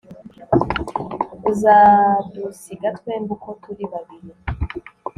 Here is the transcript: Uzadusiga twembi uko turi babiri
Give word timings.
Uzadusiga 1.51 2.87
twembi 2.97 3.29
uko 3.35 3.49
turi 3.61 3.83
babiri 3.91 4.29